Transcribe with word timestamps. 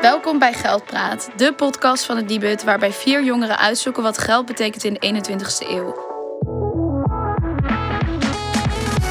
Welkom 0.00 0.38
bij 0.38 0.52
Geldpraat, 0.52 1.30
de 1.36 1.52
podcast 1.52 2.04
van 2.04 2.16
het 2.16 2.26
Nibud 2.26 2.64
waarbij 2.64 2.92
vier 2.92 3.24
jongeren 3.24 3.58
uitzoeken 3.58 4.02
wat 4.02 4.18
geld 4.18 4.46
betekent 4.46 4.84
in 4.84 4.94
de 4.94 5.22
21ste 5.22 5.68
eeuw. 5.68 5.94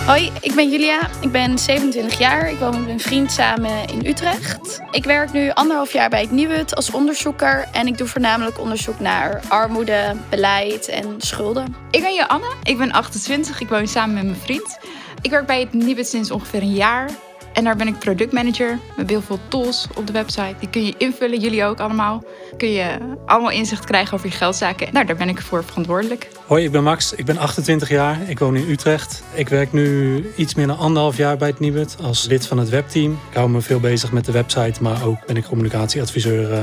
Hoi, 0.05 0.31
ik 0.41 0.55
ben 0.55 0.69
Julia. 0.69 0.99
Ik 1.21 1.31
ben 1.31 1.59
27 1.59 2.19
jaar. 2.19 2.49
Ik 2.51 2.57
woon 2.57 2.71
met 2.71 2.85
mijn 2.85 2.99
vriend 2.99 3.31
samen 3.31 3.87
in 3.87 4.05
Utrecht. 4.05 4.81
Ik 4.91 5.03
werk 5.03 5.31
nu 5.31 5.51
anderhalf 5.51 5.93
jaar 5.93 6.09
bij 6.09 6.21
het 6.21 6.31
Nibud 6.31 6.75
als 6.75 6.91
onderzoeker 6.91 7.67
en 7.71 7.87
ik 7.87 7.97
doe 7.97 8.07
voornamelijk 8.07 8.59
onderzoek 8.59 8.99
naar 8.99 9.41
armoede, 9.47 10.15
beleid 10.29 10.87
en 10.87 11.15
schulden. 11.17 11.75
Ik 11.91 12.01
ben 12.01 12.13
Joanne, 12.13 12.53
ik 12.63 12.77
ben 12.77 12.91
28, 12.91 13.61
ik 13.61 13.69
woon 13.69 13.87
samen 13.87 14.15
met 14.15 14.23
mijn 14.23 14.39
vriend. 14.39 14.79
Ik 15.21 15.31
werk 15.31 15.45
bij 15.45 15.59
het 15.59 15.73
Nibud 15.73 16.07
sinds 16.07 16.31
ongeveer 16.31 16.61
een 16.61 16.73
jaar. 16.73 17.09
En 17.57 17.63
daar 17.63 17.75
ben 17.75 17.87
ik 17.87 17.99
productmanager. 17.99 18.67
We 18.69 18.93
hebben 18.95 19.07
heel 19.07 19.21
veel 19.21 19.39
tools 19.47 19.87
op 19.95 20.07
de 20.07 20.13
website. 20.13 20.55
Die 20.59 20.69
kun 20.69 20.85
je 20.85 20.93
invullen, 20.97 21.39
jullie 21.39 21.63
ook 21.63 21.79
allemaal. 21.79 22.23
Kun 22.57 22.71
je 22.71 22.97
allemaal 23.25 23.51
inzicht 23.51 23.85
krijgen 23.85 24.13
over 24.13 24.27
je 24.27 24.35
geldzaken. 24.35 24.93
Nou, 24.93 25.05
daar 25.05 25.15
ben 25.15 25.29
ik 25.29 25.41
voor 25.41 25.63
verantwoordelijk. 25.63 26.27
Hoi, 26.45 26.63
ik 26.63 26.71
ben 26.71 26.83
Max. 26.83 27.13
Ik 27.13 27.25
ben 27.25 27.37
28 27.37 27.89
jaar. 27.89 28.29
Ik 28.29 28.39
woon 28.39 28.55
in 28.55 28.69
Utrecht. 28.69 29.23
Ik 29.33 29.49
werk 29.49 29.71
nu 29.71 30.25
iets 30.35 30.55
meer 30.55 30.67
dan 30.67 30.77
anderhalf 30.77 31.17
jaar 31.17 31.37
bij 31.37 31.47
het 31.47 31.59
Nibud 31.59 31.97
als 32.01 32.25
lid 32.25 32.47
van 32.47 32.57
het 32.57 32.69
webteam. 32.69 33.11
Ik 33.11 33.37
hou 33.37 33.49
me 33.49 33.61
veel 33.61 33.79
bezig 33.79 34.11
met 34.11 34.25
de 34.25 34.31
website, 34.31 34.83
maar 34.83 35.05
ook 35.05 35.25
ben 35.25 35.37
ik 35.37 35.43
communicatieadviseur 35.43 36.51
uh, 36.51 36.59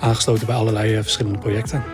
aangesloten 0.00 0.46
bij 0.46 0.56
allerlei 0.56 0.96
uh, 0.96 1.02
verschillende 1.02 1.38
projecten. 1.38 1.84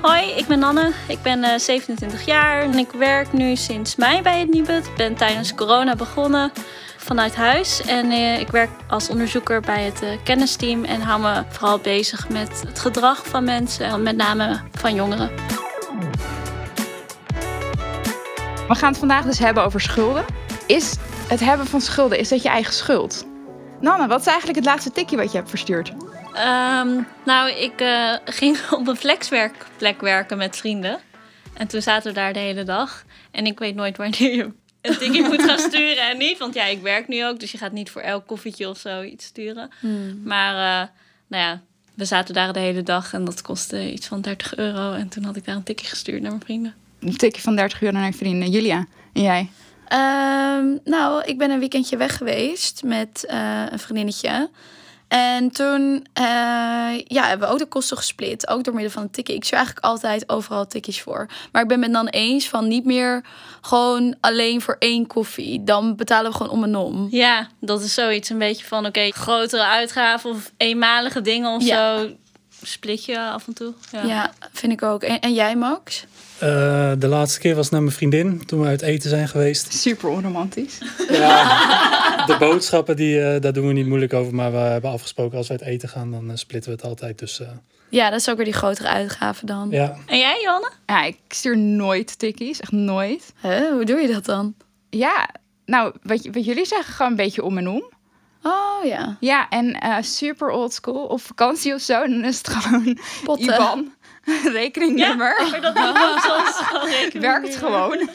Hoi, 0.00 0.30
ik 0.36 0.46
ben 0.46 0.62
Anne. 0.62 0.92
Ik 1.08 1.22
ben 1.22 1.38
uh, 1.38 1.58
27 1.58 2.26
jaar 2.26 2.62
en 2.62 2.78
ik 2.78 2.90
werk 2.92 3.32
nu 3.32 3.56
sinds 3.56 3.96
mei 3.96 4.22
bij 4.22 4.38
het 4.38 4.50
Nibud. 4.52 4.86
Ik 4.86 4.96
ben 4.96 5.14
tijdens 5.14 5.54
corona 5.54 5.96
begonnen 5.96 6.52
vanuit 6.98 7.36
huis. 7.36 7.82
En 7.82 8.10
uh, 8.10 8.40
ik 8.40 8.48
werk 8.48 8.70
als 8.88 9.08
onderzoeker 9.08 9.60
bij 9.60 9.82
het 9.84 10.02
uh, 10.02 10.08
kennisteam 10.24 10.84
en 10.84 11.00
hou 11.00 11.20
me 11.20 11.42
vooral 11.48 11.78
bezig 11.78 12.28
met 12.28 12.62
het 12.66 12.78
gedrag 12.78 13.26
van 13.26 13.44
mensen, 13.44 14.02
met 14.02 14.16
name 14.16 14.60
van 14.72 14.94
jongeren. 14.94 15.30
We 18.68 18.74
gaan 18.74 18.88
het 18.88 18.98
vandaag 18.98 19.24
dus 19.24 19.38
hebben 19.38 19.64
over 19.64 19.80
schulden. 19.80 20.24
Is 20.66 20.96
het 21.28 21.40
hebben 21.40 21.66
van 21.66 21.80
schulden, 21.80 22.18
is 22.18 22.28
dat 22.28 22.42
je 22.42 22.48
eigen 22.48 22.72
schuld? 22.72 23.26
Nanne, 23.80 24.06
wat 24.06 24.20
is 24.20 24.26
eigenlijk 24.26 24.58
het 24.58 24.66
laatste 24.66 24.90
tikje 24.90 25.16
wat 25.16 25.30
je 25.30 25.36
hebt 25.36 25.50
verstuurd? 25.50 25.88
Um, 25.88 27.06
nou, 27.24 27.50
ik 27.50 27.80
uh, 27.80 28.14
ging 28.24 28.58
op 28.78 28.88
een 28.88 28.96
flexwerkplek 28.96 30.00
werken 30.00 30.36
met 30.36 30.56
vrienden. 30.56 30.98
En 31.54 31.66
toen 31.66 31.82
zaten 31.82 32.08
we 32.08 32.18
daar 32.18 32.32
de 32.32 32.38
hele 32.38 32.64
dag. 32.64 33.04
En 33.30 33.46
ik 33.46 33.58
weet 33.58 33.74
nooit 33.74 33.96
wanneer 33.96 34.34
je 34.34 34.52
een 34.88 34.98
tikkie 34.98 35.22
moet 35.22 35.42
gaan 35.42 35.58
sturen 35.58 36.08
en 36.08 36.18
niet. 36.18 36.38
Want 36.38 36.54
ja, 36.54 36.64
ik 36.64 36.82
werk 36.82 37.08
nu 37.08 37.26
ook, 37.26 37.40
dus 37.40 37.52
je 37.52 37.58
gaat 37.58 37.72
niet 37.72 37.90
voor 37.90 38.02
elk 38.02 38.26
koffietje 38.26 38.68
of 38.68 38.78
zo 38.78 39.02
iets 39.02 39.24
sturen. 39.24 39.70
Hmm. 39.80 40.20
Maar 40.24 40.52
uh, 40.54 40.88
nou 41.26 41.42
ja, 41.42 41.60
we 41.94 42.04
zaten 42.04 42.34
daar 42.34 42.52
de 42.52 42.58
hele 42.58 42.82
dag 42.82 43.12
en 43.12 43.24
dat 43.24 43.42
kostte 43.42 43.92
iets 43.92 44.06
van 44.06 44.20
30 44.20 44.56
euro. 44.56 44.92
En 44.92 45.08
toen 45.08 45.24
had 45.24 45.36
ik 45.36 45.44
daar 45.44 45.56
een 45.56 45.62
tikje 45.62 45.86
gestuurd 45.86 46.20
naar 46.20 46.30
mijn 46.30 46.44
vrienden. 46.44 46.74
Een 47.00 47.16
tikje 47.16 47.42
van 47.42 47.56
30 47.56 47.82
euro 47.82 47.96
naar 47.96 48.06
je 48.06 48.12
vrienden. 48.12 48.50
Julia, 48.50 48.86
en 49.12 49.22
jij? 49.22 49.50
Um, 49.92 50.80
nou, 50.84 51.24
ik 51.24 51.38
ben 51.38 51.50
een 51.50 51.58
weekendje 51.58 51.96
weg 51.96 52.16
geweest 52.16 52.82
met 52.82 53.26
uh, 53.30 53.64
een 53.70 53.78
vriendinnetje. 53.78 54.50
En 55.08 55.50
toen 55.50 56.06
uh, 56.20 56.24
ja, 57.04 57.26
hebben 57.26 57.48
we 57.48 57.52
ook 57.52 57.58
de 57.58 57.66
kosten 57.66 57.96
gesplit. 57.96 58.48
Ook 58.48 58.64
door 58.64 58.74
middel 58.74 58.92
van 58.92 59.02
een 59.02 59.10
tikje. 59.10 59.34
Ik 59.34 59.44
stuur 59.44 59.56
eigenlijk 59.56 59.86
altijd 59.86 60.28
overal 60.28 60.66
tikjes 60.66 61.00
voor. 61.00 61.26
Maar 61.52 61.62
ik 61.62 61.68
ben 61.68 61.82
het 61.82 61.92
dan 61.92 62.08
eens 62.08 62.48
van 62.48 62.68
niet 62.68 62.84
meer 62.84 63.24
gewoon 63.60 64.16
alleen 64.20 64.60
voor 64.60 64.76
één 64.78 65.06
koffie. 65.06 65.64
Dan 65.64 65.96
betalen 65.96 66.30
we 66.30 66.36
gewoon 66.36 66.52
om 66.52 66.64
en 66.64 66.76
om. 66.76 67.06
Ja, 67.10 67.48
dat 67.60 67.82
is 67.82 67.94
zoiets. 67.94 68.28
Een 68.28 68.38
beetje 68.38 68.64
van 68.64 68.78
oké, 68.78 68.88
okay, 68.88 69.10
grotere 69.10 69.64
uitgaven 69.64 70.30
of 70.30 70.52
eenmalige 70.56 71.20
dingen 71.20 71.50
of 71.50 71.64
ja. 71.64 71.98
zo. 71.98 72.10
Split 72.62 73.04
je 73.04 73.20
af 73.20 73.46
en 73.46 73.52
toe. 73.52 73.72
Ja, 73.92 74.02
ja 74.02 74.32
vind 74.52 74.72
ik 74.72 74.82
ook. 74.82 75.02
En, 75.02 75.20
en 75.20 75.34
jij, 75.34 75.56
Max? 75.56 76.04
Uh, 76.42 76.92
de 76.98 77.06
laatste 77.06 77.40
keer 77.40 77.54
was 77.54 77.70
naar 77.70 77.82
mijn 77.82 77.94
vriendin 77.94 78.46
toen 78.46 78.60
we 78.60 78.66
uit 78.66 78.82
eten 78.82 79.10
zijn 79.10 79.28
geweest. 79.28 79.72
Super 79.72 80.08
onromantisch. 80.08 80.78
Ja, 81.10 82.26
de 82.26 82.36
boodschappen, 82.38 82.96
die, 82.96 83.16
uh, 83.16 83.40
daar 83.40 83.52
doen 83.52 83.66
we 83.66 83.72
niet 83.72 83.86
moeilijk 83.86 84.12
over. 84.12 84.34
Maar 84.34 84.52
we 84.52 84.58
hebben 84.58 84.90
afgesproken 84.90 85.38
als 85.38 85.46
we 85.46 85.52
uit 85.52 85.62
eten 85.62 85.88
gaan, 85.88 86.10
dan 86.10 86.30
uh, 86.30 86.36
splitten 86.36 86.70
we 86.70 86.76
het 86.76 86.86
altijd. 86.86 87.18
Dus, 87.18 87.40
ja, 87.88 88.10
dat 88.10 88.20
is 88.20 88.30
ook 88.30 88.36
weer 88.36 88.44
die 88.44 88.54
grotere 88.54 88.88
uitgave 88.88 89.46
dan. 89.46 89.68
Ja. 89.70 89.96
En 90.06 90.18
jij, 90.18 90.40
Johanne? 90.42 90.70
Ja, 90.86 91.04
ik 91.04 91.16
stuur 91.28 91.58
nooit 91.58 92.18
tikkies. 92.18 92.60
Echt 92.60 92.72
nooit. 92.72 93.32
Huh? 93.42 93.70
Hoe 93.70 93.84
doe 93.84 94.00
je 94.00 94.12
dat 94.12 94.24
dan? 94.24 94.54
Ja, 94.90 95.28
nou, 95.66 95.92
wat, 96.02 96.28
wat 96.32 96.44
jullie 96.44 96.66
zeggen, 96.66 96.94
gewoon 96.94 97.10
een 97.10 97.16
beetje 97.16 97.44
om 97.44 97.58
en 97.58 97.68
om. 97.68 97.82
Oh 98.42 98.84
ja. 98.84 99.16
Ja, 99.20 99.48
en 99.48 99.76
super 100.04 100.50
old 100.50 100.72
school. 100.72 101.04
Op 101.04 101.20
vakantie 101.20 101.74
of 101.74 101.80
zo, 101.80 102.00
dan 102.00 102.24
is 102.24 102.38
het 102.38 102.48
gewoon 102.48 102.98
Potten. 103.24 103.54
IBAN. 103.54 103.92
rekeningnummer. 104.52 105.44
Ja, 105.44 105.50
maar 105.50 105.60
dat 105.60 107.12
Werkt 107.20 107.56
gewoon. 107.56 108.08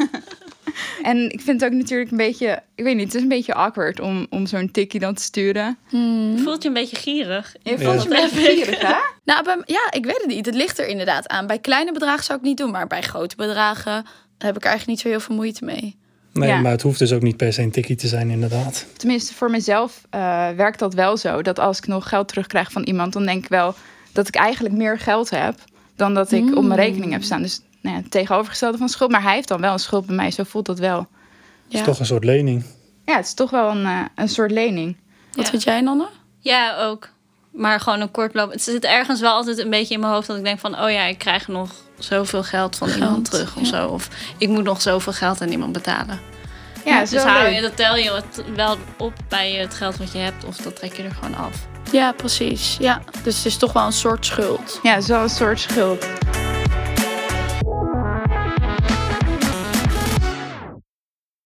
en 1.12 1.32
ik 1.32 1.42
vind 1.42 1.62
het 1.62 1.72
ook 1.72 1.78
natuurlijk 1.78 2.12
een 2.12 2.18
beetje, 2.18 2.62
ik 2.76 2.84
weet 2.84 2.96
niet, 2.96 3.06
het 3.06 3.16
is 3.16 3.22
een 3.22 3.28
beetje 3.28 3.54
awkward 3.54 4.00
om, 4.00 4.28
om 4.30 4.46
zo'n 4.46 4.72
tikkie 4.72 5.00
dan 5.00 5.14
te 5.14 5.22
sturen. 5.22 5.78
Hmm. 5.90 6.38
Voelt 6.40 6.62
je 6.62 6.68
een 6.68 6.74
beetje 6.74 6.96
gierig? 6.96 7.56
Je 7.62 7.80
voelt 7.80 8.04
je 8.04 8.10
een 8.10 8.22
beetje 8.22 8.40
gierig, 8.40 8.82
hè? 8.82 8.96
Nou, 9.24 9.44
bij, 9.44 9.62
ja, 9.66 9.92
ik 9.92 10.06
weet 10.06 10.18
het 10.18 10.28
niet. 10.28 10.46
Het 10.46 10.56
ligt 10.56 10.80
er 10.80 10.88
inderdaad 10.88 11.28
aan. 11.28 11.48
Bij 11.48 11.60
kleine 11.60 11.92
bedragen 11.92 12.24
zou 12.24 12.38
ik 12.38 12.46
niet 12.46 12.58
doen, 12.58 12.72
maar 12.72 12.88
bij 12.88 13.02
grote 13.02 13.36
bedragen 13.36 14.06
heb 14.38 14.56
ik 14.56 14.64
eigenlijk 14.64 14.88
niet 14.88 15.00
zo 15.00 15.08
heel 15.08 15.20
veel 15.20 15.36
moeite 15.36 15.66
mee. 15.66 16.02
Nee, 16.34 16.50
ja. 16.50 16.60
maar 16.60 16.72
het 16.72 16.82
hoeft 16.82 17.00
dus 17.00 17.14
ook 17.14 17.22
niet 17.22 17.38
per 17.38 17.54
se 17.54 17.62
een 17.62 17.72
tikkie 17.72 17.96
te 17.96 18.08
zijn, 18.08 18.30
inderdaad. 18.30 18.86
Tenminste, 18.98 19.34
voor 19.34 19.52
mezelf 19.52 20.02
uh, 20.16 20.50
werkt 20.50 20.80
dat 20.80 20.94
wel 20.94 21.18
zo. 21.18 21.42
Dat 21.42 21.60
als 21.60 21.78
ik 21.78 21.88
nog 21.88 22.10
geld 22.10 22.28
terugkrijg 22.28 22.72
van 22.72 22.84
iemand, 22.84 23.14
dan 23.14 23.26
denk 23.26 23.44
ik 23.44 23.50
wel 23.50 23.76
dat 24.12 24.28
ik 24.28 24.36
eigenlijk 24.36 24.76
meer 24.76 25.00
geld 25.00 25.30
heb 25.30 25.56
dan 25.96 26.14
dat 26.14 26.32
ik 26.32 26.44
mm. 26.44 26.58
op 26.58 26.64
mijn 26.64 26.80
rekening 26.80 27.12
heb 27.12 27.24
staan. 27.24 27.42
Dus 27.42 27.62
nou 27.82 27.96
ja, 27.96 28.02
het 28.02 28.12
tegenovergestelde 28.12 28.78
van 28.78 28.90
schuld. 28.90 29.12
Maar 29.12 29.24
hij 29.24 29.34
heeft 29.34 29.48
dan 29.48 29.62
wel 29.62 29.74
een 29.74 29.80
schuld 29.80 30.06
bij 30.06 30.16
mij. 30.16 30.32
Zo 30.32 30.44
voelt 30.44 30.66
dat 30.66 30.80
wel. 30.80 30.98
Het 30.98 31.08
ja. 31.68 31.80
is 31.80 31.86
toch 31.86 32.00
een 32.00 32.06
soort 32.06 32.24
lening. 32.24 32.64
Ja, 33.06 33.16
het 33.16 33.26
is 33.26 33.34
toch 33.34 33.50
wel 33.50 33.70
een, 33.70 33.82
uh, 33.82 34.02
een 34.16 34.30
soort 34.30 34.52
lening. 34.52 34.98
Wat 35.32 35.46
ja. 35.46 35.50
vind 35.50 35.64
jij, 35.64 35.82
Nanne? 35.82 36.08
Ja, 36.40 36.78
ook. 36.78 37.10
Maar 37.52 37.80
gewoon 37.80 38.02
een 38.02 38.12
kortloop. 38.12 38.52
Het 38.52 38.62
zit 38.62 38.84
ergens 38.84 39.20
wel 39.20 39.32
altijd 39.32 39.58
een 39.58 39.70
beetje 39.70 39.94
in 39.94 40.00
mijn 40.00 40.14
hoofd 40.14 40.28
dat 40.28 40.38
ik 40.38 40.44
denk 40.44 40.60
van... 40.60 40.82
oh 40.82 40.92
ja, 40.92 41.04
ik 41.04 41.18
krijg 41.18 41.48
nog 41.48 41.72
zoveel 41.98 42.44
geld 42.44 42.76
van 42.76 42.88
geld. 42.88 43.02
iemand 43.02 43.32
terug 43.32 43.56
of 43.56 43.68
zo. 43.68 43.88
Of 43.88 44.10
ik 44.38 44.50
moet 44.50 44.64
nog 44.64 44.82
zoveel 44.82 45.14
geld 45.14 45.42
aan 45.42 45.50
iemand 45.50 45.72
betalen. 45.72 46.20
Ja, 46.86 47.00
dus 47.00 47.24
hou 47.24 47.48
je, 47.48 47.62
dat 47.62 47.76
tel 47.76 47.96
je 47.96 48.22
wel 48.56 48.78
op 48.98 49.14
bij 49.28 49.52
het 49.52 49.74
geld 49.74 49.98
wat 49.98 50.12
je 50.12 50.18
hebt... 50.18 50.44
of 50.44 50.56
dat 50.56 50.76
trek 50.76 50.94
je 50.94 51.04
er 51.04 51.12
gewoon 51.12 51.36
af. 51.36 51.68
Ja, 51.92 52.12
precies. 52.12 52.78
Ja. 52.80 53.02
Dus 53.24 53.36
het 53.38 53.46
is 53.46 53.58
toch 53.58 53.74
wel 53.74 53.86
een 53.86 53.92
soort 53.92 54.26
schuld. 54.26 54.80
Ja, 54.84 55.02
zo'n 55.02 55.30
soort 55.30 55.60
schuld. 55.60 56.06